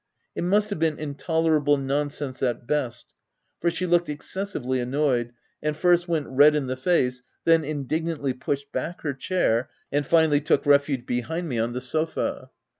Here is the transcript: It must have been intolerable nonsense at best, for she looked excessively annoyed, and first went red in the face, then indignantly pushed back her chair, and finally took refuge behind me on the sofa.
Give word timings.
It 0.35 0.43
must 0.43 0.71
have 0.71 0.79
been 0.79 0.97
intolerable 0.97 1.77
nonsense 1.77 2.41
at 2.41 2.65
best, 2.65 3.13
for 3.59 3.69
she 3.69 3.85
looked 3.85 4.09
excessively 4.09 4.79
annoyed, 4.79 5.31
and 5.61 5.77
first 5.77 6.07
went 6.07 6.25
red 6.27 6.55
in 6.55 6.65
the 6.65 6.75
face, 6.75 7.21
then 7.45 7.63
indignantly 7.63 8.33
pushed 8.33 8.71
back 8.71 9.01
her 9.01 9.13
chair, 9.13 9.69
and 9.91 10.03
finally 10.03 10.41
took 10.41 10.65
refuge 10.65 11.05
behind 11.05 11.47
me 11.47 11.59
on 11.59 11.73
the 11.73 11.81
sofa. 11.81 12.49